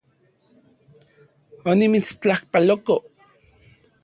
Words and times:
Onimitstlajpaloko 1.75 2.95